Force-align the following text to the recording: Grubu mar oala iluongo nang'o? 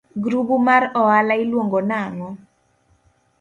Grubu 0.23 0.55
mar 0.67 0.83
oala 1.01 1.33
iluongo 1.43 1.79
nang'o? 1.89 2.29